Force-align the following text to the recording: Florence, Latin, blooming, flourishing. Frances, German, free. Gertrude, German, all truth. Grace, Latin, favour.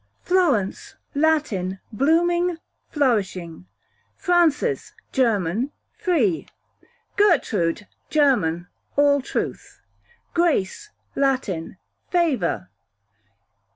Florence, 0.23 0.95
Latin, 1.13 1.77
blooming, 1.93 2.57
flourishing. 2.89 3.67
Frances, 4.17 4.93
German, 5.11 5.71
free. 5.93 6.47
Gertrude, 7.17 7.85
German, 8.09 8.67
all 8.95 9.21
truth. 9.21 9.79
Grace, 10.33 10.89
Latin, 11.15 11.77
favour. 12.09 12.69